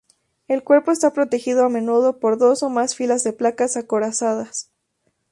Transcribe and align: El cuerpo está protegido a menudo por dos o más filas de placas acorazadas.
El 0.47 0.63
cuerpo 0.63 0.89
está 0.91 1.13
protegido 1.13 1.63
a 1.63 1.69
menudo 1.69 2.17
por 2.17 2.39
dos 2.39 2.63
o 2.63 2.71
más 2.71 2.95
filas 2.95 3.23
de 3.23 3.33
placas 3.33 3.77
acorazadas. 3.77 4.71